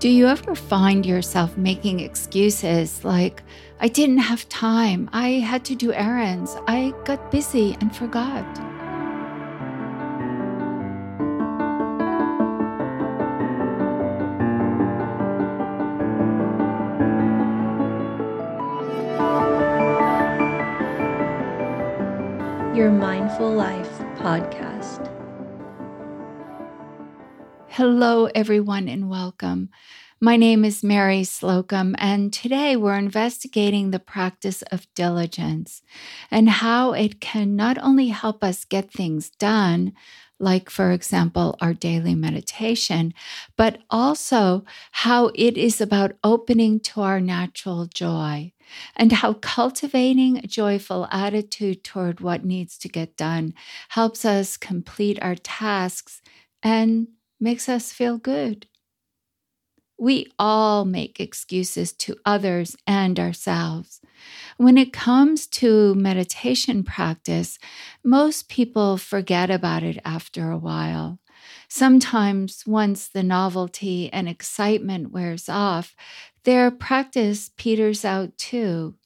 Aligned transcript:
Do 0.00 0.08
you 0.08 0.28
ever 0.28 0.54
find 0.54 1.04
yourself 1.04 1.56
making 1.56 1.98
excuses 1.98 3.04
like, 3.04 3.42
I 3.80 3.88
didn't 3.88 4.18
have 4.18 4.48
time, 4.48 5.10
I 5.12 5.40
had 5.40 5.64
to 5.64 5.74
do 5.74 5.92
errands, 5.92 6.56
I 6.68 6.94
got 7.04 7.32
busy 7.32 7.76
and 7.80 7.94
forgot? 7.94 8.46
Your 22.72 22.92
Mindful 22.92 23.52
Life 23.52 23.98
podcast. 24.20 25.17
Hello, 27.78 28.26
everyone, 28.34 28.88
and 28.88 29.08
welcome. 29.08 29.68
My 30.20 30.36
name 30.36 30.64
is 30.64 30.82
Mary 30.82 31.22
Slocum, 31.22 31.94
and 31.98 32.32
today 32.32 32.74
we're 32.74 32.98
investigating 32.98 33.92
the 33.92 34.00
practice 34.00 34.62
of 34.72 34.92
diligence 34.96 35.80
and 36.28 36.50
how 36.50 36.92
it 36.92 37.20
can 37.20 37.54
not 37.54 37.78
only 37.78 38.08
help 38.08 38.42
us 38.42 38.64
get 38.64 38.90
things 38.92 39.30
done, 39.30 39.92
like, 40.40 40.70
for 40.70 40.90
example, 40.90 41.56
our 41.60 41.72
daily 41.72 42.16
meditation, 42.16 43.14
but 43.56 43.78
also 43.90 44.64
how 44.90 45.30
it 45.36 45.56
is 45.56 45.80
about 45.80 46.16
opening 46.24 46.80
to 46.80 47.00
our 47.02 47.20
natural 47.20 47.86
joy 47.86 48.52
and 48.96 49.12
how 49.12 49.34
cultivating 49.34 50.38
a 50.38 50.48
joyful 50.48 51.06
attitude 51.12 51.84
toward 51.84 52.18
what 52.18 52.44
needs 52.44 52.76
to 52.78 52.88
get 52.88 53.16
done 53.16 53.54
helps 53.90 54.24
us 54.24 54.56
complete 54.56 55.16
our 55.22 55.36
tasks 55.36 56.20
and 56.60 57.06
makes 57.40 57.68
us 57.68 57.92
feel 57.92 58.18
good. 58.18 58.66
We 60.00 60.26
all 60.38 60.84
make 60.84 61.18
excuses 61.18 61.92
to 61.94 62.16
others 62.24 62.76
and 62.86 63.18
ourselves. 63.18 64.00
When 64.56 64.78
it 64.78 64.92
comes 64.92 65.46
to 65.48 65.94
meditation 65.96 66.84
practice, 66.84 67.58
most 68.04 68.48
people 68.48 68.96
forget 68.98 69.50
about 69.50 69.82
it 69.82 69.98
after 70.04 70.50
a 70.50 70.58
while. 70.58 71.18
Sometimes, 71.68 72.64
once 72.66 73.08
the 73.08 73.22
novelty 73.24 74.12
and 74.12 74.28
excitement 74.28 75.12
wears 75.12 75.48
off, 75.48 75.96
their 76.44 76.70
practice 76.70 77.50
peters 77.56 78.04
out 78.04 78.36
too. 78.38 78.96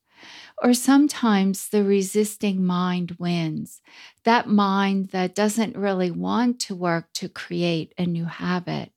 Or 0.62 0.74
sometimes 0.74 1.68
the 1.68 1.82
resisting 1.82 2.64
mind 2.64 3.16
wins, 3.18 3.82
that 4.22 4.48
mind 4.48 5.08
that 5.08 5.34
doesn't 5.34 5.76
really 5.76 6.12
want 6.12 6.60
to 6.60 6.74
work 6.76 7.12
to 7.14 7.28
create 7.28 7.92
a 7.98 8.06
new 8.06 8.26
habit. 8.26 8.92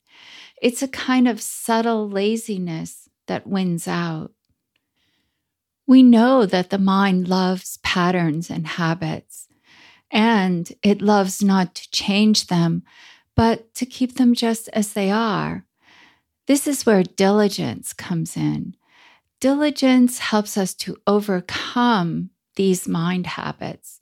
It's 0.61 0.83
a 0.83 0.87
kind 0.87 1.27
of 1.27 1.41
subtle 1.41 2.07
laziness 2.07 3.09
that 3.25 3.47
wins 3.47 3.87
out. 3.87 4.31
We 5.87 6.03
know 6.03 6.45
that 6.45 6.69
the 6.69 6.77
mind 6.77 7.27
loves 7.27 7.77
patterns 7.77 8.51
and 8.51 8.67
habits, 8.67 9.47
and 10.11 10.71
it 10.83 11.01
loves 11.01 11.43
not 11.43 11.73
to 11.75 11.89
change 11.89 12.45
them, 12.45 12.83
but 13.35 13.73
to 13.75 13.87
keep 13.87 14.15
them 14.15 14.35
just 14.35 14.69
as 14.69 14.93
they 14.93 15.09
are. 15.09 15.65
This 16.45 16.67
is 16.67 16.85
where 16.85 17.01
diligence 17.01 17.91
comes 17.91 18.37
in. 18.37 18.75
Diligence 19.45 20.17
helps 20.17 20.57
us 20.57 20.73
to 20.73 20.97
overcome 21.05 22.31
these 22.55 22.87
mind 22.87 23.27
habits. 23.27 23.99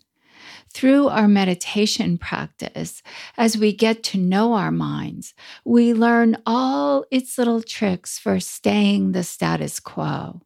Through 0.69 1.09
our 1.09 1.27
meditation 1.27 2.17
practice, 2.17 3.03
as 3.36 3.58
we 3.58 3.73
get 3.73 4.03
to 4.03 4.17
know 4.17 4.53
our 4.53 4.71
minds, 4.71 5.33
we 5.66 5.94
learn 5.94 6.38
all 6.45 7.03
its 7.11 7.38
little 7.38 7.61
tricks 7.61 8.17
for 8.17 8.39
staying 8.39 9.11
the 9.11 9.21
status 9.25 9.81
quo. 9.81 10.39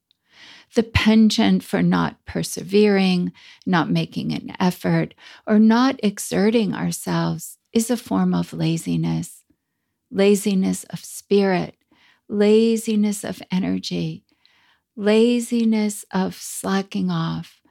The 0.73 0.81
penchant 0.81 1.63
for 1.63 1.83
not 1.83 2.25
persevering, 2.25 3.33
not 3.67 3.91
making 3.91 4.33
an 4.33 4.55
effort, 4.59 5.13
or 5.45 5.59
not 5.59 5.99
exerting 6.01 6.73
ourselves 6.73 7.59
is 7.71 7.91
a 7.91 7.97
form 7.97 8.33
of 8.33 8.51
laziness. 8.51 9.43
Laziness 10.09 10.85
of 10.85 11.05
spirit, 11.05 11.75
laziness 12.27 13.23
of 13.23 13.43
energy, 13.51 14.23
laziness 14.97 16.03
of 16.11 16.35
slacking 16.35 17.09
off, 17.09 17.61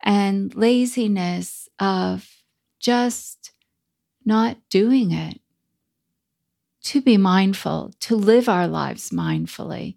and 0.00 0.54
laziness 0.54 1.68
of 1.80 2.30
just 2.78 3.52
not 4.24 4.56
doing 4.70 5.10
it. 5.10 5.40
To 6.84 7.00
be 7.00 7.16
mindful, 7.16 7.92
to 8.00 8.14
live 8.14 8.48
our 8.48 8.68
lives 8.68 9.10
mindfully, 9.10 9.96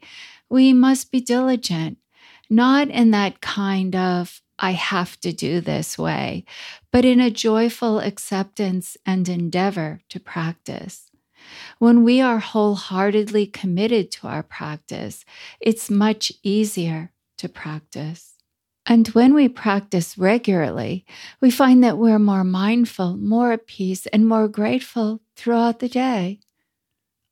we 0.50 0.74
must 0.74 1.12
be 1.12 1.22
diligent, 1.22 2.00
not 2.50 2.90
in 2.90 3.12
that 3.12 3.42
kind 3.42 3.96
of, 3.96 4.42
I 4.58 4.72
have 4.72 5.20
to 5.22 5.32
do 5.32 5.62
this 5.62 5.98
way, 5.98 6.44
but 6.92 7.06
in 7.06 7.20
a 7.20 7.30
joyful 7.30 8.00
acceptance 8.00 8.98
and 9.06 9.30
endeavor 9.30 10.02
to 10.10 10.20
practice. 10.20 11.09
When 11.78 12.04
we 12.04 12.22
are 12.22 12.40
wholeheartedly 12.40 13.48
committed 13.48 14.12
to 14.12 14.28
our 14.28 14.44
practice, 14.44 15.26
it's 15.60 15.90
much 15.90 16.32
easier 16.44 17.12
to 17.38 17.50
practice. 17.50 18.36
And 18.86 19.08
when 19.10 19.34
we 19.34 19.48
practice 19.48 20.18
regularly, 20.18 21.06
we 21.40 21.52
find 21.52 21.84
that 21.84 21.98
we're 21.98 22.20
more 22.20 22.44
mindful, 22.44 23.18
more 23.18 23.52
at 23.52 23.68
peace, 23.68 24.08
and 24.08 24.28
more 24.28 24.48
grateful 24.48 25.22
throughout 25.36 25.80
the 25.80 25.90
day. 25.90 26.40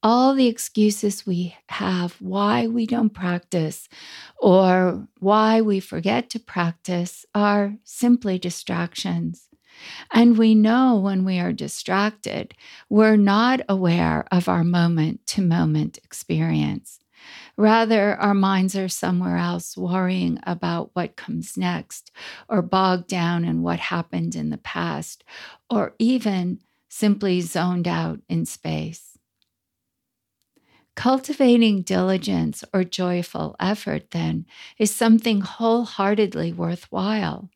All 0.04 0.36
the 0.36 0.48
excuses 0.48 1.26
we 1.26 1.56
have 1.70 2.14
why 2.22 2.68
we 2.68 2.86
don't 2.86 3.10
practice 3.10 3.90
or 4.38 5.08
why 5.20 5.62
we 5.62 5.80
forget 5.80 6.30
to 6.30 6.40
practice 6.40 7.26
are 7.34 7.76
simply 7.84 8.38
distractions. 8.38 9.47
And 10.12 10.38
we 10.38 10.56
know 10.56 10.98
when 10.98 11.26
we 11.26 11.40
are 11.40 11.54
distracted, 11.54 12.54
we're 12.90 13.16
not 13.18 13.62
aware 13.70 14.26
of 14.32 14.48
our 14.48 14.64
moment 14.64 15.26
to 15.28 15.42
moment 15.42 15.98
experience. 16.04 17.00
Rather, 17.58 18.16
our 18.16 18.34
minds 18.34 18.76
are 18.76 18.88
somewhere 18.90 19.38
else 19.38 19.78
worrying 19.78 20.40
about 20.44 20.92
what 20.94 21.16
comes 21.16 21.58
next, 21.58 22.12
or 22.50 22.62
bogged 22.62 23.08
down 23.08 23.44
in 23.46 23.62
what 23.64 23.80
happened 23.80 24.36
in 24.36 24.50
the 24.50 24.58
past, 24.58 25.24
or 25.70 25.94
even 26.00 26.60
simply 26.90 27.42
zoned 27.42 27.88
out 27.88 28.20
in 28.30 28.46
space. 28.46 29.18
Cultivating 30.96 31.84
diligence 31.84 32.64
or 32.74 32.84
joyful 32.84 33.56
effort, 33.60 34.12
then, 34.12 34.46
is 34.80 34.94
something 34.94 35.42
wholeheartedly 35.42 36.52
worthwhile. 36.54 37.50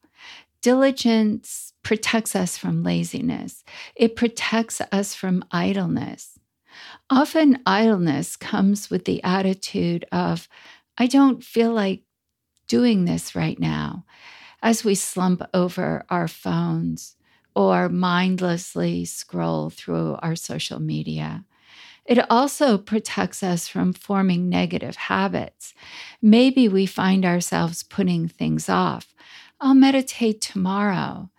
Diligence 0.61 1.73
protects 1.83 2.35
us 2.35 2.57
from 2.57 2.83
laziness, 2.83 3.63
it 3.95 4.15
protects 4.15 4.79
us 4.91 5.15
from 5.15 5.43
idleness. 5.51 6.39
Often, 7.09 7.61
idleness 7.65 8.35
comes 8.35 8.89
with 8.89 9.05
the 9.05 9.23
attitude 9.23 10.05
of, 10.11 10.47
I 10.97 11.07
don't 11.07 11.43
feel 11.43 11.73
like 11.73 12.03
doing 12.67 13.05
this 13.05 13.35
right 13.35 13.59
now, 13.59 14.05
as 14.61 14.83
we 14.83 14.95
slump 14.95 15.41
over 15.53 16.05
our 16.09 16.27
phones 16.27 17.15
or 17.55 17.89
mindlessly 17.89 19.03
scroll 19.03 19.69
through 19.69 20.17
our 20.21 20.35
social 20.35 20.79
media. 20.79 21.43
It 22.05 22.29
also 22.31 22.77
protects 22.77 23.43
us 23.43 23.67
from 23.67 23.93
forming 23.93 24.47
negative 24.47 24.95
habits. 24.95 25.73
Maybe 26.21 26.67
we 26.67 26.85
find 26.85 27.25
ourselves 27.25 27.83
putting 27.83 28.27
things 28.27 28.69
off 28.69 29.10
I'll 29.61 29.75
meditate 29.75 30.41
tomorrow. 30.41 31.29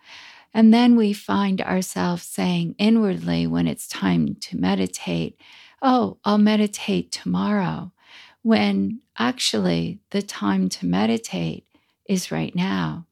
And 0.53 0.73
then 0.73 0.95
we 0.95 1.11
find 1.13 1.61
ourselves 1.61 2.23
saying 2.23 2.75
inwardly 2.77 3.45
when 3.47 3.67
it's 3.67 3.87
time 3.87 4.35
to 4.35 4.57
meditate, 4.57 5.37
Oh, 5.81 6.17
I'll 6.23 6.37
meditate 6.37 7.11
tomorrow, 7.11 7.91
when 8.41 9.01
actually 9.17 9.99
the 10.11 10.21
time 10.21 10.69
to 10.69 10.85
meditate 10.85 11.65
is 12.05 12.31
right 12.31 12.55
now. 12.55 13.07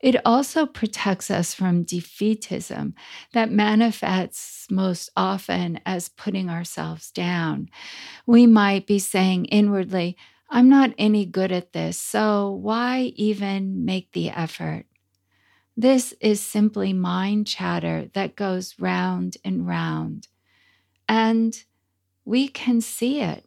It 0.00 0.16
also 0.24 0.66
protects 0.66 1.30
us 1.30 1.54
from 1.54 1.84
defeatism 1.84 2.92
that 3.32 3.50
manifests 3.50 4.70
most 4.70 5.10
often 5.16 5.80
as 5.84 6.08
putting 6.08 6.48
ourselves 6.48 7.10
down. 7.10 7.68
We 8.26 8.46
might 8.46 8.86
be 8.86 8.98
saying 8.98 9.46
inwardly, 9.46 10.16
I'm 10.48 10.68
not 10.68 10.94
any 10.96 11.26
good 11.26 11.52
at 11.52 11.72
this, 11.72 11.98
so 11.98 12.50
why 12.50 13.12
even 13.16 13.84
make 13.84 14.12
the 14.12 14.30
effort? 14.30 14.86
This 15.76 16.14
is 16.20 16.40
simply 16.40 16.92
mind 16.92 17.46
chatter 17.46 18.08
that 18.14 18.36
goes 18.36 18.78
round 18.78 19.36
and 19.44 19.66
round. 19.66 20.28
And 21.08 21.56
we 22.24 22.48
can 22.48 22.80
see 22.80 23.20
it 23.20 23.46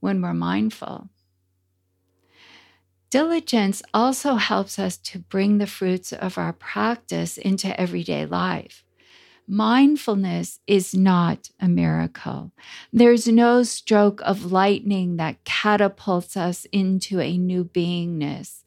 when 0.00 0.22
we're 0.22 0.34
mindful. 0.34 1.10
Diligence 3.10 3.82
also 3.94 4.36
helps 4.36 4.78
us 4.78 4.96
to 4.98 5.18
bring 5.18 5.58
the 5.58 5.66
fruits 5.66 6.12
of 6.12 6.38
our 6.38 6.52
practice 6.52 7.38
into 7.38 7.78
everyday 7.80 8.26
life. 8.26 8.85
Mindfulness 9.48 10.58
is 10.66 10.92
not 10.92 11.50
a 11.60 11.68
miracle. 11.68 12.50
There's 12.92 13.28
no 13.28 13.62
stroke 13.62 14.20
of 14.22 14.50
lightning 14.50 15.18
that 15.18 15.44
catapults 15.44 16.36
us 16.36 16.66
into 16.72 17.20
a 17.20 17.38
new 17.38 17.64
beingness. 17.64 18.64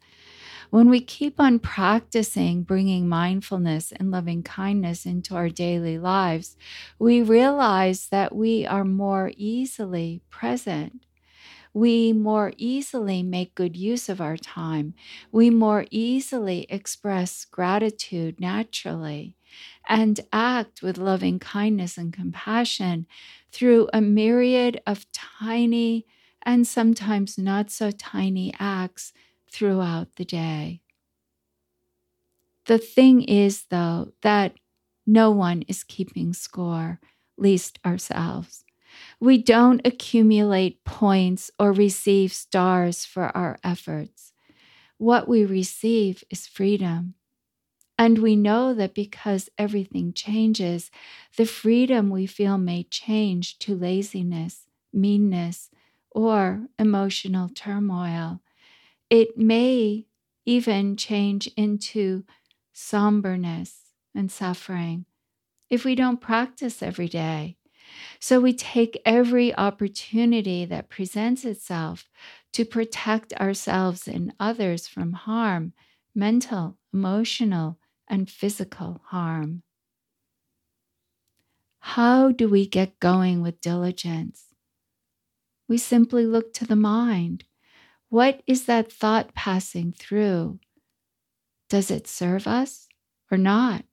When 0.69 0.89
we 0.89 1.01
keep 1.01 1.37
on 1.37 1.59
practicing 1.59 2.63
bringing 2.63 3.09
mindfulness 3.09 3.91
and 3.91 4.09
loving 4.09 4.41
kindness 4.41 5.05
into 5.05 5.35
our 5.35 5.49
daily 5.49 5.97
lives, 5.97 6.55
we 6.97 7.21
realize 7.23 8.07
that 8.09 8.33
we 8.33 8.65
are 8.65 8.85
more 8.85 9.33
easily 9.35 10.21
present. 10.29 11.05
We 11.73 12.13
more 12.13 12.53
easily 12.55 13.21
make 13.21 13.53
good 13.53 13.75
use 13.75 14.07
of 14.07 14.21
our 14.21 14.37
time. 14.37 14.93
We 15.31 15.49
more 15.49 15.85
easily 15.91 16.67
express 16.69 17.43
gratitude 17.43 18.39
naturally 18.39 19.35
and 19.87 20.19
act 20.31 20.81
with 20.81 20.97
loving 20.97 21.39
kindness 21.39 21.97
and 21.97 22.13
compassion 22.13 23.07
through 23.51 23.89
a 23.93 24.01
myriad 24.01 24.81
of 24.87 25.05
tiny 25.11 26.05
and 26.43 26.67
sometimes 26.67 27.37
not 27.37 27.69
so 27.71 27.91
tiny 27.91 28.53
acts 28.59 29.13
throughout 29.51 30.15
the 30.15 30.25
day. 30.25 30.81
The 32.65 32.77
thing 32.77 33.21
is, 33.23 33.65
though, 33.69 34.13
that 34.21 34.55
no 35.05 35.31
one 35.31 35.63
is 35.67 35.83
keeping 35.83 36.33
score, 36.33 36.99
least 37.37 37.79
ourselves. 37.85 38.63
We 39.19 39.39
don't 39.41 39.85
accumulate 39.85 40.83
points 40.85 41.51
or 41.59 41.73
receive 41.73 42.33
stars 42.33 43.05
for 43.05 43.35
our 43.37 43.59
efforts. 43.63 44.33
What 44.97 45.27
we 45.29 45.45
receive 45.45 46.23
is 46.29 46.47
freedom. 46.47 47.15
And 47.99 48.19
we 48.19 48.35
know 48.37 48.73
that 48.75 48.95
because 48.95 49.49
everything 49.59 50.13
changes, 50.13 50.91
the 51.37 51.45
freedom 51.45 52.09
we 52.09 52.27
feel 52.27 52.57
may 52.57 52.85
change 52.85 53.59
to 53.59 53.75
laziness, 53.75 54.67
meanness, 54.93 55.71
or 56.11 56.67
emotional 56.79 57.49
turmoil. 57.49 58.41
It 59.09 59.37
may 59.37 60.07
even 60.45 60.97
change 60.97 61.47
into 61.57 62.25
somberness 62.73 63.93
and 64.15 64.31
suffering 64.31 65.05
if 65.69 65.85
we 65.85 65.95
don't 65.95 66.21
practice 66.21 66.83
every 66.83 67.07
day. 67.07 67.57
So 68.19 68.39
we 68.39 68.53
take 68.53 69.01
every 69.05 69.55
opportunity 69.55 70.65
that 70.65 70.89
presents 70.89 71.45
itself 71.45 72.09
to 72.53 72.65
protect 72.65 73.33
ourselves 73.35 74.07
and 74.07 74.33
others 74.39 74.87
from 74.87 75.13
harm, 75.13 75.73
mental, 76.15 76.77
emotional, 76.93 77.78
and 78.09 78.29
physical 78.29 79.01
harm. 79.05 79.63
How 81.79 82.31
do 82.31 82.49
we 82.49 82.67
get 82.67 82.99
going 82.99 83.41
with 83.41 83.61
diligence? 83.61 84.45
We 85.67 85.77
simply 85.77 86.25
look 86.25 86.53
to 86.53 86.65
the 86.65 86.75
mind 86.75 87.45
what 88.09 88.41
is 88.47 88.65
that 88.65 88.91
thought 88.91 89.35
passing 89.35 89.93
through? 89.93 90.59
Does 91.69 91.91
it 91.91 92.07
serve 92.07 92.47
us 92.47 92.87
or 93.31 93.37
not? 93.37 93.85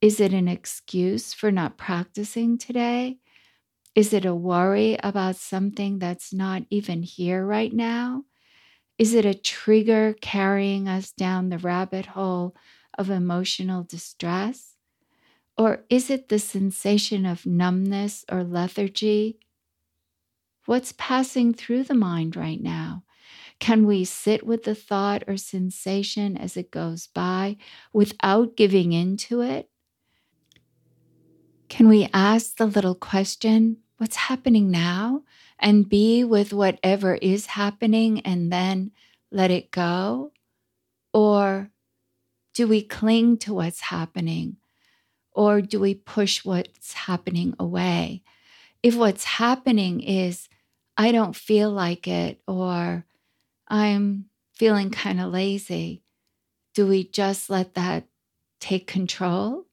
Is 0.00 0.18
it 0.18 0.32
an 0.32 0.48
excuse 0.48 1.32
for 1.32 1.52
not 1.52 1.78
practicing 1.78 2.58
today? 2.58 3.18
Is 3.94 4.12
it 4.12 4.24
a 4.24 4.34
worry 4.34 4.96
about 5.04 5.36
something 5.36 6.00
that's 6.00 6.32
not 6.32 6.64
even 6.68 7.04
here 7.04 7.46
right 7.46 7.72
now? 7.72 8.24
Is 8.98 9.14
it 9.14 9.24
a 9.24 9.34
trigger 9.34 10.16
carrying 10.20 10.88
us 10.88 11.12
down 11.12 11.48
the 11.48 11.58
rabbit 11.58 12.06
hole 12.06 12.56
of 12.98 13.10
emotional 13.10 13.82
distress? 13.82 14.76
Or 15.56 15.84
is 15.88 16.10
it 16.10 16.28
the 16.28 16.38
sensation 16.38 17.26
of 17.26 17.46
numbness 17.46 18.24
or 18.30 18.42
lethargy? 18.42 19.38
What's 20.66 20.94
passing 20.96 21.54
through 21.54 21.84
the 21.84 21.94
mind 21.94 22.36
right 22.36 22.60
now? 22.60 23.04
Can 23.60 23.86
we 23.86 24.04
sit 24.04 24.44
with 24.44 24.64
the 24.64 24.74
thought 24.74 25.24
or 25.26 25.36
sensation 25.36 26.36
as 26.36 26.56
it 26.56 26.70
goes 26.70 27.06
by 27.06 27.56
without 27.92 28.56
giving 28.56 28.92
in 28.92 29.16
to 29.28 29.42
it? 29.42 29.70
Can 31.68 31.88
we 31.88 32.08
ask 32.12 32.56
the 32.56 32.66
little 32.66 32.94
question, 32.94 33.78
What's 33.96 34.16
happening 34.16 34.70
now? 34.70 35.22
and 35.58 35.88
be 35.88 36.24
with 36.24 36.52
whatever 36.52 37.14
is 37.14 37.46
happening 37.46 38.20
and 38.20 38.52
then 38.52 38.90
let 39.30 39.50
it 39.50 39.70
go? 39.70 40.32
Or 41.12 41.70
do 42.54 42.68
we 42.68 42.82
cling 42.82 43.36
to 43.38 43.52
what's 43.52 43.80
happening? 43.80 44.56
Or 45.32 45.60
do 45.60 45.80
we 45.80 45.94
push 45.94 46.44
what's 46.44 46.92
happening 46.92 47.54
away? 47.58 48.22
If 48.82 48.96
what's 48.96 49.24
happening 49.24 50.00
is, 50.00 50.48
I 50.96 51.10
don't 51.10 51.34
feel 51.34 51.70
like 51.70 52.06
it, 52.06 52.40
or 52.46 53.04
I'm 53.66 54.26
feeling 54.52 54.90
kind 54.90 55.20
of 55.20 55.32
lazy. 55.32 56.02
Do 56.74 56.86
we 56.86 57.04
just 57.04 57.50
let 57.50 57.74
that 57.74 58.04
take 58.60 58.86
control? 58.86 59.66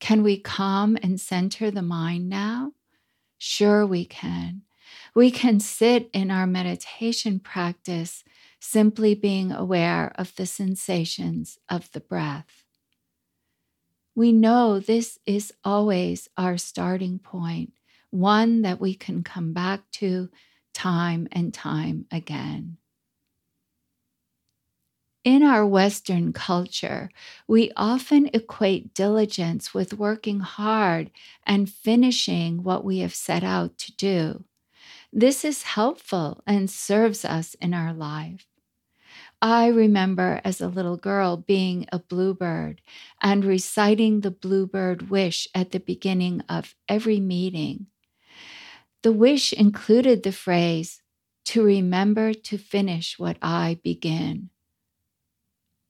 Can 0.00 0.22
we 0.22 0.36
calm 0.36 0.98
and 1.02 1.20
center 1.20 1.70
the 1.70 1.82
mind 1.82 2.28
now? 2.28 2.72
Sure, 3.38 3.86
we 3.86 4.04
can. 4.04 4.62
We 5.14 5.30
can 5.30 5.60
sit 5.60 6.08
in 6.12 6.30
our 6.30 6.46
meditation 6.46 7.38
practice 7.38 8.24
simply 8.60 9.14
being 9.14 9.52
aware 9.52 10.12
of 10.16 10.34
the 10.36 10.46
sensations 10.46 11.58
of 11.68 11.90
the 11.92 12.00
breath. 12.00 12.64
We 14.14 14.32
know 14.32 14.78
this 14.78 15.18
is 15.26 15.52
always 15.64 16.28
our 16.36 16.56
starting 16.58 17.18
point, 17.18 17.72
one 18.10 18.62
that 18.62 18.80
we 18.80 18.94
can 18.94 19.22
come 19.22 19.52
back 19.52 19.90
to 19.92 20.30
time 20.72 21.28
and 21.32 21.52
time 21.52 22.06
again. 22.10 22.78
In 25.24 25.42
our 25.42 25.64
Western 25.64 26.32
culture, 26.32 27.08
we 27.46 27.70
often 27.76 28.28
equate 28.34 28.92
diligence 28.92 29.72
with 29.72 29.94
working 29.94 30.40
hard 30.40 31.10
and 31.46 31.70
finishing 31.70 32.64
what 32.64 32.84
we 32.84 32.98
have 32.98 33.14
set 33.14 33.44
out 33.44 33.78
to 33.78 33.94
do. 33.96 34.44
This 35.12 35.44
is 35.44 35.62
helpful 35.62 36.42
and 36.46 36.68
serves 36.68 37.24
us 37.24 37.54
in 37.60 37.72
our 37.74 37.92
life. 37.92 38.46
I 39.42 39.68
remember 39.68 40.40
as 40.44 40.60
a 40.60 40.68
little 40.68 40.96
girl 40.96 41.36
being 41.36 41.86
a 41.92 41.98
bluebird 42.00 42.80
and 43.20 43.44
reciting 43.44 44.20
the 44.20 44.30
bluebird 44.30 45.10
wish 45.10 45.48
at 45.54 45.72
the 45.72 45.80
beginning 45.80 46.42
of 46.48 46.74
every 46.88 47.20
meeting 47.20 47.88
the 49.02 49.12
wish 49.12 49.52
included 49.52 50.22
the 50.22 50.32
phrase, 50.32 51.02
to 51.44 51.62
remember 51.62 52.32
to 52.32 52.56
finish 52.56 53.18
what 53.18 53.36
I 53.42 53.78
begin. 53.82 54.50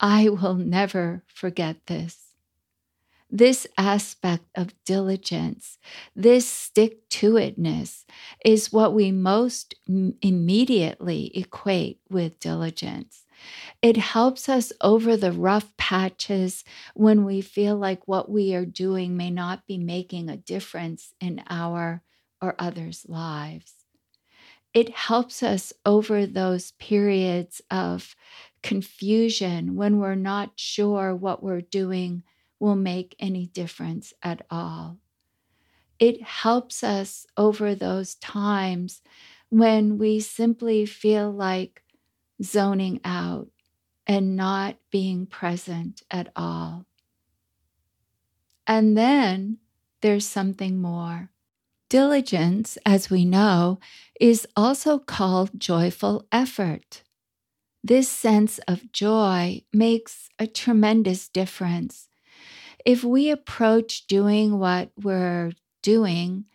I 0.00 0.28
will 0.28 0.56
never 0.56 1.24
forget 1.26 1.86
this. 1.86 2.21
This 3.34 3.66
aspect 3.78 4.44
of 4.54 4.74
diligence, 4.84 5.78
this 6.14 6.46
stick 6.46 7.08
to 7.10 7.32
itness, 7.32 8.04
is 8.44 8.72
what 8.72 8.92
we 8.92 9.10
most 9.10 9.74
immediately 9.86 11.30
equate 11.34 12.00
with 12.10 12.38
diligence. 12.40 13.24
It 13.82 13.96
helps 13.96 14.48
us 14.48 14.72
over 14.82 15.16
the 15.16 15.32
rough 15.32 15.76
patches 15.78 16.64
when 16.94 17.24
we 17.24 17.40
feel 17.40 17.76
like 17.76 18.06
what 18.06 18.30
we 18.30 18.54
are 18.54 18.66
doing 18.66 19.16
may 19.16 19.30
not 19.30 19.66
be 19.66 19.78
making 19.78 20.28
a 20.28 20.36
difference 20.36 21.14
in 21.20 21.42
our 21.48 22.02
or 22.42 22.54
others' 22.58 23.06
lives. 23.08 23.74
It 24.74 24.90
helps 24.90 25.42
us 25.42 25.72
over 25.84 26.26
those 26.26 26.72
periods 26.72 27.60
of 27.70 28.14
confusion 28.62 29.74
when 29.76 29.98
we're 29.98 30.14
not 30.14 30.52
sure 30.56 31.14
what 31.14 31.42
we're 31.42 31.60
doing 31.60 32.24
will 32.62 32.76
make 32.76 33.16
any 33.18 33.48
difference 33.48 34.14
at 34.22 34.46
all. 34.48 34.96
It 35.98 36.22
helps 36.22 36.84
us 36.84 37.26
over 37.36 37.74
those 37.74 38.14
times 38.14 39.02
when 39.48 39.98
we 39.98 40.20
simply 40.20 40.86
feel 40.86 41.28
like 41.28 41.82
zoning 42.40 43.00
out 43.04 43.48
and 44.06 44.36
not 44.36 44.76
being 44.92 45.26
present 45.26 46.04
at 46.08 46.30
all. 46.36 46.86
And 48.64 48.96
then 48.96 49.58
there's 50.00 50.26
something 50.26 50.80
more. 50.80 51.30
Diligence, 51.88 52.78
as 52.86 53.10
we 53.10 53.24
know, 53.24 53.80
is 54.20 54.46
also 54.56 55.00
called 55.00 55.58
joyful 55.58 56.28
effort. 56.30 57.02
This 57.82 58.08
sense 58.08 58.58
of 58.68 58.92
joy 58.92 59.64
makes 59.72 60.28
a 60.38 60.46
tremendous 60.46 61.28
difference. 61.28 62.08
If 62.84 63.04
we 63.04 63.30
approach 63.30 64.06
doing 64.06 64.58
what 64.58 64.90
we're 65.00 65.52
doing 65.82 66.46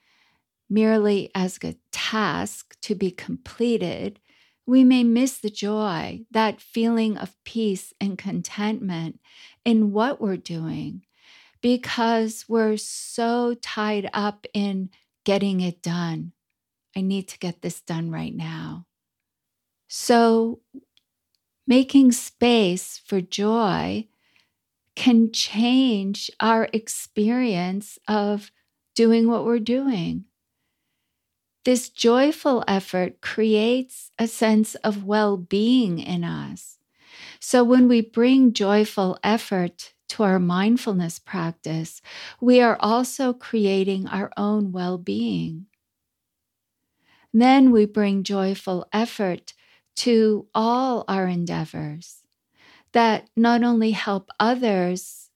merely 0.69 1.31
as 1.33 1.59
a 1.63 1.75
task 1.91 2.75
to 2.81 2.95
be 2.95 3.11
completed, 3.11 4.19
we 4.65 4.83
may 4.83 5.03
miss 5.03 5.37
the 5.37 5.49
joy, 5.49 6.25
that 6.31 6.59
feeling 6.59 7.17
of 7.17 7.35
peace 7.45 7.93
and 8.01 8.17
contentment 8.17 9.19
in 9.63 9.93
what 9.93 10.19
we're 10.19 10.37
doing 10.37 11.03
because 11.61 12.45
we're 12.47 12.77
so 12.77 13.55
tied 13.61 14.09
up 14.13 14.45
in 14.53 14.89
getting 15.23 15.61
it 15.61 15.81
done. 15.81 16.33
I 16.95 17.01
need 17.01 17.27
to 17.29 17.39
get 17.39 17.61
this 17.61 17.81
done 17.81 18.11
right 18.11 18.35
now. 18.35 18.85
So, 19.87 20.59
making 21.65 22.11
space 22.11 23.01
for 23.05 23.21
joy 23.21 24.07
can 24.97 25.31
change 25.31 26.31
our 26.41 26.69
experience 26.73 27.99
of 28.09 28.51
doing 28.95 29.29
what 29.29 29.45
we're 29.45 29.59
doing. 29.59 30.25
This 31.65 31.89
joyful 31.89 32.63
effort 32.67 33.21
creates 33.21 34.09
a 34.17 34.27
sense 34.27 34.73
of 34.75 35.03
well 35.03 35.37
being 35.37 35.99
in 35.99 36.23
us. 36.23 36.79
So, 37.39 37.63
when 37.63 37.87
we 37.87 38.01
bring 38.01 38.53
joyful 38.53 39.19
effort 39.23 39.93
to 40.09 40.23
our 40.23 40.39
mindfulness 40.39 41.19
practice, 41.19 42.01
we 42.41 42.61
are 42.61 42.77
also 42.81 43.33
creating 43.33 44.07
our 44.07 44.31
own 44.37 44.71
well 44.73 44.97
being. 44.97 45.67
Then 47.33 47.71
we 47.71 47.85
bring 47.85 48.23
joyful 48.23 48.85
effort 48.91 49.53
to 49.97 50.47
all 50.53 51.05
our 51.07 51.27
endeavors 51.27 52.23
that 52.97 53.29
not 53.37 53.63
only 53.63 53.91
help 53.93 54.29
others 54.41 55.29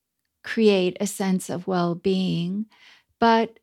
create 0.43 0.97
a 0.99 1.07
sense 1.07 1.49
of 1.49 1.67
well 1.67 1.95
being, 1.95 2.67
but 3.21 3.59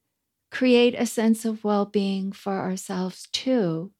create 0.52 0.94
a 0.98 1.06
sense 1.06 1.44
of 1.44 1.64
well 1.64 1.86
being 1.86 2.32
for 2.32 2.58
ourselves 2.60 3.28
too, 3.32 3.92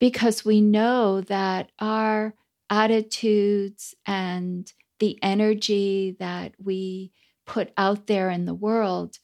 because 0.00 0.44
we 0.44 0.60
know 0.60 1.20
that 1.22 1.70
our 1.80 2.34
attitudes 2.70 3.94
and 4.06 4.72
the 5.00 5.18
energy 5.22 6.16
that 6.20 6.54
we 6.62 7.12
put 7.46 7.72
out 7.78 8.06
there 8.08 8.30
in 8.30 8.46
the 8.46 8.54
world 8.54 9.18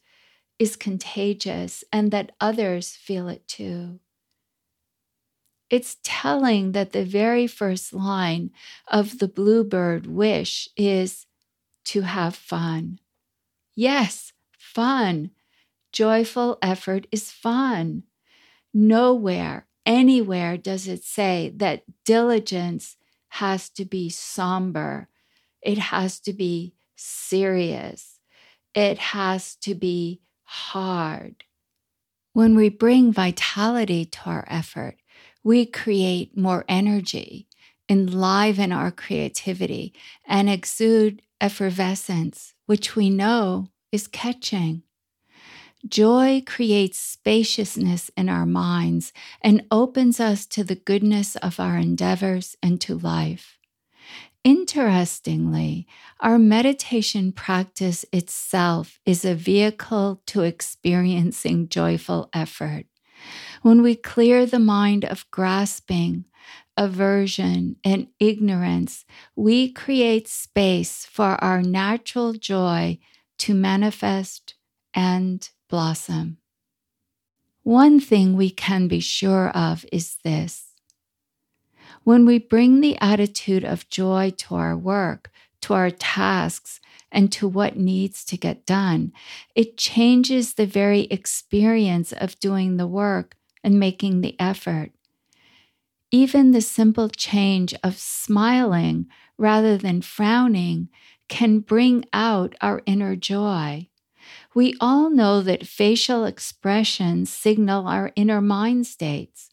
is 0.59 0.75
contagious 0.77 1.83
and 1.93 2.11
that 2.11 2.33
others 2.41 2.95
feel 2.95 3.27
it 3.29 3.47
too. 3.47 3.99
It's 5.69 5.97
telling 6.03 6.73
that 6.73 6.91
the 6.91 7.05
very 7.05 7.47
first 7.47 7.93
line 7.93 8.51
of 8.87 9.19
the 9.19 9.27
bluebird 9.27 10.05
wish 10.05 10.69
is 10.77 11.25
to 11.85 12.01
have 12.01 12.35
fun. 12.35 12.99
Yes, 13.75 14.31
fun. 14.57 15.31
Joyful 15.91 16.57
effort 16.61 17.07
is 17.11 17.31
fun. 17.31 18.03
Nowhere, 18.73 19.67
anywhere 19.85 20.57
does 20.57 20.87
it 20.87 21.03
say 21.03 21.51
that 21.55 21.83
diligence 22.03 22.97
has 23.29 23.69
to 23.69 23.85
be 23.85 24.09
somber, 24.09 25.09
it 25.61 25.77
has 25.77 26.19
to 26.21 26.33
be 26.33 26.73
serious, 26.95 28.19
it 28.73 28.97
has 28.97 29.55
to 29.57 29.75
be 29.75 30.21
hard. 30.43 31.43
When 32.33 32.55
we 32.55 32.69
bring 32.69 33.13
vitality 33.13 34.05
to 34.05 34.19
our 34.25 34.45
effort, 34.47 34.97
we 35.45 35.63
create 35.63 36.35
more 36.35 36.65
energy, 36.67 37.47
enliven 37.87 38.71
our 38.71 38.89
creativity, 38.89 39.93
and 40.27 40.49
exude 40.49 41.21
effervescence, 41.39 42.55
which 42.65 42.95
we 42.95 43.11
know 43.11 43.69
is 43.91 44.07
catching. 44.07 44.81
Joy 45.87 46.41
creates 46.47 46.97
spaciousness 46.97 48.09
in 48.17 48.27
our 48.27 48.47
minds 48.47 49.13
and 49.39 49.63
opens 49.69 50.19
us 50.19 50.47
to 50.47 50.63
the 50.63 50.73
goodness 50.73 51.35
of 51.35 51.59
our 51.59 51.77
endeavors 51.77 52.57
and 52.63 52.81
to 52.81 52.97
life. 52.97 53.59
Interestingly, 54.43 55.85
our 56.21 56.39
meditation 56.39 57.31
practice 57.31 58.03
itself 58.11 58.99
is 59.05 59.23
a 59.23 59.35
vehicle 59.35 60.23
to 60.25 60.41
experiencing 60.41 61.69
joyful 61.69 62.29
effort. 62.33 62.87
When 63.61 63.81
we 63.81 63.95
clear 63.95 64.45
the 64.45 64.59
mind 64.59 65.05
of 65.05 65.29
grasping, 65.31 66.25
aversion, 66.77 67.77
and 67.83 68.07
ignorance, 68.19 69.05
we 69.35 69.71
create 69.71 70.27
space 70.27 71.05
for 71.05 71.43
our 71.43 71.61
natural 71.61 72.33
joy 72.33 72.99
to 73.39 73.53
manifest 73.53 74.55
and 74.93 75.49
blossom. 75.69 76.37
One 77.63 77.99
thing 77.99 78.35
we 78.35 78.51
can 78.51 78.87
be 78.87 78.99
sure 78.99 79.49
of 79.49 79.85
is 79.91 80.17
this. 80.23 80.73
When 82.03 82.25
we 82.25 82.37
bring 82.37 82.81
the 82.81 82.97
attitude 83.01 83.63
of 83.63 83.89
joy 83.89 84.31
to 84.37 84.55
our 84.55 84.77
work, 84.77 85.31
to 85.65 85.73
our 85.73 85.89
tasks, 85.89 86.79
and 87.11 87.31
to 87.31 87.47
what 87.47 87.75
needs 87.75 88.23
to 88.23 88.37
get 88.37 88.67
done. 88.67 89.11
It 89.55 89.77
changes 89.77 90.53
the 90.53 90.67
very 90.67 91.01
experience 91.03 92.11
of 92.11 92.39
doing 92.39 92.77
the 92.77 92.85
work 92.85 93.35
and 93.63 93.79
making 93.79 94.21
the 94.21 94.39
effort. 94.39 94.91
Even 96.11 96.51
the 96.51 96.61
simple 96.61 97.09
change 97.09 97.73
of 97.83 97.97
smiling 97.97 99.07
rather 99.39 99.75
than 99.75 100.03
frowning 100.03 100.89
can 101.29 101.59
bring 101.61 102.05
out 102.13 102.53
our 102.61 102.83
inner 102.85 103.15
joy. 103.15 103.89
We 104.53 104.75
all 104.79 105.09
know 105.09 105.41
that 105.41 105.65
facial 105.65 106.25
expressions 106.25 107.31
signal 107.31 107.87
our 107.87 108.11
inner 108.15 108.39
mind 108.39 108.85
states. 108.85 109.49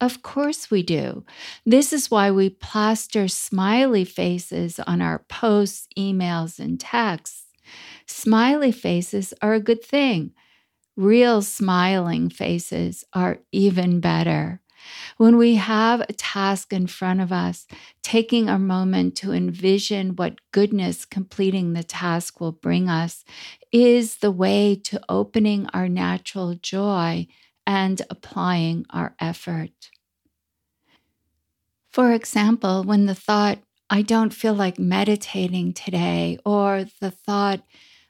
Of 0.00 0.22
course 0.22 0.70
we 0.70 0.82
do. 0.82 1.24
This 1.66 1.92
is 1.92 2.10
why 2.10 2.30
we 2.30 2.50
plaster 2.50 3.26
smiley 3.26 4.04
faces 4.04 4.78
on 4.80 5.02
our 5.02 5.20
posts, 5.28 5.88
emails, 5.98 6.60
and 6.60 6.78
texts. 6.78 7.46
Smiley 8.06 8.72
faces 8.72 9.34
are 9.42 9.54
a 9.54 9.60
good 9.60 9.84
thing. 9.84 10.32
Real 10.96 11.42
smiling 11.42 12.30
faces 12.30 13.04
are 13.14 13.40
even 13.52 14.00
better. 14.00 14.60
When 15.18 15.38
we 15.38 15.56
have 15.56 16.00
a 16.02 16.12
task 16.14 16.72
in 16.72 16.86
front 16.86 17.20
of 17.20 17.32
us, 17.32 17.66
taking 18.02 18.48
a 18.48 18.58
moment 18.58 19.16
to 19.18 19.32
envision 19.32 20.16
what 20.16 20.38
goodness 20.52 21.04
completing 21.04 21.72
the 21.74 21.84
task 21.84 22.40
will 22.40 22.52
bring 22.52 22.88
us 22.88 23.24
is 23.72 24.18
the 24.18 24.30
way 24.32 24.76
to 24.84 25.00
opening 25.08 25.66
our 25.74 25.88
natural 25.88 26.54
joy 26.54 27.26
and 27.68 28.00
applying 28.08 28.86
our 28.88 29.14
effort. 29.20 29.90
For 31.92 32.12
example, 32.12 32.82
when 32.82 33.04
the 33.04 33.14
thought, 33.14 33.58
I 33.90 34.00
don't 34.00 34.32
feel 34.32 34.54
like 34.54 34.78
meditating 34.78 35.74
today, 35.74 36.38
or 36.46 36.86
the 37.00 37.10
thought, 37.10 37.60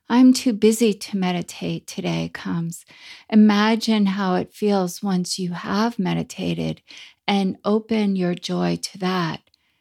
I'm 0.09 0.33
too 0.33 0.53
busy 0.53 0.95
to 0.95 1.17
meditate 1.17 1.89
today 1.89 2.31
comes, 2.33 2.85
imagine 3.29 4.07
how 4.07 4.37
it 4.37 4.55
feels 4.55 5.03
once 5.03 5.41
you 5.41 5.51
have 5.53 5.99
meditated 5.99 6.81
and 7.27 7.59
open 7.65 8.15
your 8.15 8.35
joy 8.35 8.77
to 8.77 8.99
that. 8.99 9.41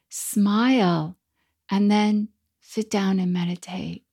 Smile 0.10 1.17
and 1.69 1.91
then 1.91 2.29
sit 2.62 2.89
down 2.89 3.19
and 3.19 3.31
meditate. 3.31 4.03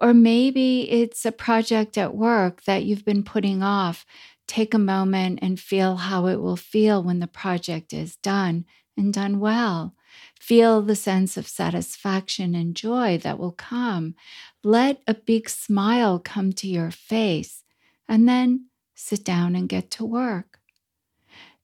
Or 0.00 0.14
maybe 0.14 0.90
it's 0.90 1.24
a 1.24 1.32
project 1.32 1.98
at 1.98 2.14
work 2.14 2.62
that 2.62 2.84
you've 2.84 3.04
been 3.04 3.24
putting 3.24 3.62
off. 3.62 4.06
Take 4.46 4.74
a 4.74 4.78
moment 4.78 5.38
and 5.42 5.58
feel 5.58 5.96
how 5.96 6.26
it 6.26 6.40
will 6.40 6.56
feel 6.56 7.02
when 7.02 7.20
the 7.20 7.26
project 7.26 7.92
is 7.92 8.16
done 8.16 8.66
and 8.96 9.12
done 9.12 9.40
well. 9.40 9.94
Feel 10.38 10.82
the 10.82 10.96
sense 10.96 11.36
of 11.36 11.48
satisfaction 11.48 12.54
and 12.54 12.76
joy 12.76 13.18
that 13.18 13.38
will 13.38 13.52
come. 13.52 14.14
Let 14.62 15.02
a 15.06 15.14
big 15.14 15.48
smile 15.48 16.18
come 16.18 16.52
to 16.54 16.68
your 16.68 16.90
face 16.90 17.64
and 18.08 18.28
then 18.28 18.66
sit 18.94 19.24
down 19.24 19.56
and 19.56 19.68
get 19.68 19.90
to 19.92 20.04
work. 20.04 20.60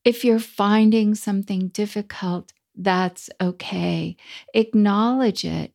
If 0.04 0.24
you're 0.24 0.38
finding 0.38 1.14
something 1.14 1.68
difficult, 1.68 2.52
that's 2.74 3.28
okay. 3.40 4.16
Acknowledge 4.54 5.44
it 5.44 5.72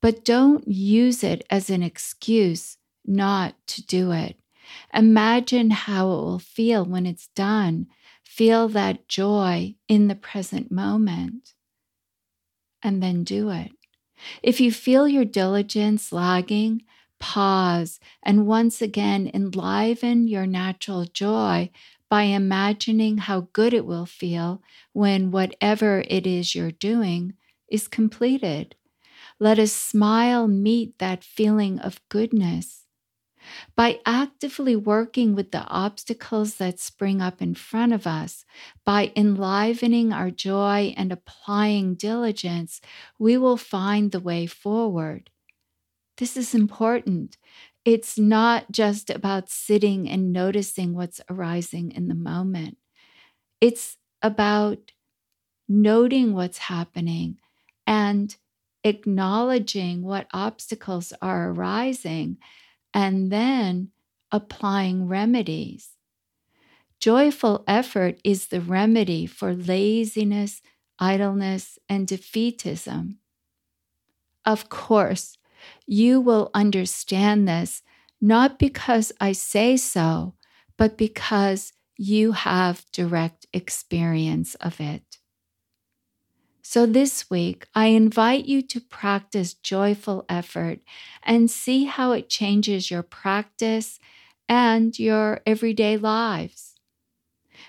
but 0.00 0.24
don't 0.24 0.66
use 0.66 1.22
it 1.24 1.44
as 1.50 1.70
an 1.70 1.82
excuse 1.82 2.76
not 3.04 3.54
to 3.68 3.84
do 3.84 4.12
it. 4.12 4.36
Imagine 4.94 5.70
how 5.70 6.06
it 6.12 6.16
will 6.24 6.38
feel 6.38 6.84
when 6.84 7.06
it's 7.06 7.28
done. 7.28 7.86
Feel 8.24 8.68
that 8.68 9.08
joy 9.08 9.74
in 9.88 10.08
the 10.08 10.14
present 10.14 10.70
moment 10.70 11.54
and 12.82 13.02
then 13.02 13.24
do 13.24 13.50
it. 13.50 13.72
If 14.42 14.60
you 14.60 14.72
feel 14.72 15.08
your 15.08 15.24
diligence 15.24 16.12
lagging, 16.12 16.84
pause 17.20 18.00
and 18.22 18.46
once 18.46 18.82
again 18.82 19.30
enliven 19.34 20.28
your 20.28 20.46
natural 20.46 21.04
joy 21.06 21.70
by 22.10 22.24
imagining 22.24 23.18
how 23.18 23.48
good 23.54 23.74
it 23.74 23.86
will 23.86 24.06
feel 24.06 24.62
when 24.92 25.30
whatever 25.32 26.04
it 26.08 26.26
is 26.26 26.54
you're 26.54 26.72
doing 26.72 27.34
is 27.70 27.88
completed. 27.88 28.76
Let 29.40 29.58
a 29.60 29.68
smile 29.68 30.48
meet 30.48 30.98
that 31.00 31.24
feeling 31.24 31.80
of 31.80 32.00
goodness. 32.10 32.86
By 33.76 34.00
actively 34.06 34.76
working 34.76 35.34
with 35.34 35.52
the 35.52 35.64
obstacles 35.66 36.56
that 36.56 36.80
spring 36.80 37.20
up 37.20 37.40
in 37.40 37.54
front 37.54 37.92
of 37.92 38.06
us, 38.06 38.44
by 38.84 39.12
enlivening 39.16 40.12
our 40.12 40.30
joy 40.30 40.94
and 40.96 41.12
applying 41.12 41.94
diligence, 41.94 42.80
we 43.18 43.36
will 43.36 43.56
find 43.56 44.12
the 44.12 44.20
way 44.20 44.46
forward. 44.46 45.30
This 46.16 46.36
is 46.36 46.54
important. 46.54 47.38
It's 47.84 48.18
not 48.18 48.70
just 48.72 49.08
about 49.10 49.48
sitting 49.50 50.08
and 50.08 50.32
noticing 50.32 50.94
what's 50.94 51.20
arising 51.30 51.92
in 51.92 52.08
the 52.08 52.14
moment. 52.14 52.76
It's 53.60 53.96
about 54.22 54.92
noting 55.68 56.34
what's 56.34 56.58
happening 56.58 57.38
and 57.86 58.36
acknowledging 58.84 60.02
what 60.02 60.26
obstacles 60.32 61.12
are 61.20 61.50
arising 61.50 62.38
and 62.94 63.30
then 63.32 63.90
applying 64.32 65.08
remedies. 65.08 65.90
Joyful 67.00 67.64
effort 67.66 68.20
is 68.24 68.48
the 68.48 68.60
remedy 68.60 69.26
for 69.26 69.52
laziness, 69.54 70.62
idleness, 71.00 71.78
and 71.88 72.06
defeatism. 72.06 73.16
Of 74.44 74.68
course, 74.68 75.36
you 75.86 76.20
will 76.20 76.50
understand 76.54 77.46
this 77.48 77.82
not 78.20 78.58
because 78.58 79.12
I 79.20 79.32
say 79.32 79.76
so, 79.76 80.34
but 80.76 80.96
because 80.98 81.72
you 81.96 82.32
have 82.32 82.84
direct 82.92 83.46
experience 83.52 84.54
of 84.56 84.80
it. 84.80 85.07
So 86.70 86.84
this 86.84 87.30
week, 87.30 87.66
I 87.74 87.86
invite 87.86 88.44
you 88.44 88.60
to 88.60 88.78
practice 88.78 89.54
joyful 89.54 90.26
effort 90.28 90.80
and 91.22 91.50
see 91.50 91.86
how 91.86 92.12
it 92.12 92.28
changes 92.28 92.90
your 92.90 93.02
practice 93.02 93.98
and 94.50 94.98
your 94.98 95.40
everyday 95.46 95.96
lives. 95.96 96.74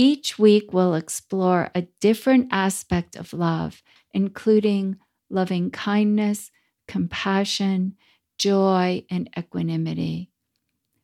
each 0.00 0.38
week 0.38 0.72
we'll 0.72 0.94
explore 0.94 1.70
a 1.74 1.82
different 2.00 2.46
aspect 2.52 3.16
of 3.16 3.32
love, 3.32 3.82
including 4.14 4.96
loving 5.28 5.72
kindness, 5.72 6.52
compassion, 6.86 7.96
joy, 8.38 9.04
and 9.10 9.28
equanimity. 9.36 10.30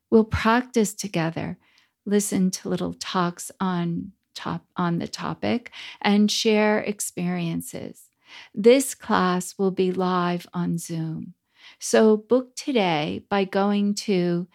We'll 0.09 0.23
practice 0.23 0.93
together, 0.93 1.57
listen 2.05 2.51
to 2.51 2.69
little 2.69 2.93
talks 2.93 3.51
on 3.59 4.13
top 4.35 4.65
on 4.75 4.99
the 4.99 5.07
topic, 5.07 5.71
and 6.01 6.29
share 6.29 6.79
experiences. 6.79 8.09
This 8.53 8.93
class 8.93 9.57
will 9.57 9.71
be 9.71 9.91
live 9.91 10.45
on 10.53 10.77
Zoom. 10.77 11.33
So 11.79 12.15
book 12.17 12.55
today 12.55 13.23
by 13.29 13.45
going 13.45 13.95
to 13.95 14.47